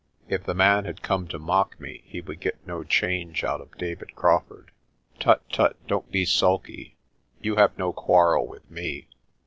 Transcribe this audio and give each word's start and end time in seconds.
If 0.27 0.45
the 0.45 0.55
man 0.55 0.85
had 0.85 1.03
come 1.03 1.27
to 1.27 1.37
mock 1.37 1.79
me, 1.79 2.01
he 2.05 2.21
would 2.21 2.39
get 2.39 2.65
no 2.65 2.83
change 2.83 3.43
out 3.43 3.61
of 3.61 3.77
David 3.77 4.15
Crawfurd. 4.15 4.71
"Tut, 5.19 5.43
tut, 5.51 5.75
don't 5.85 6.09
be 6.09 6.25
sulky. 6.25 6.95
You 7.39 7.57
have 7.57 7.77
no 7.77 7.93
quarrel 7.93 8.47
with 8.47 8.67
me. 8.71 9.05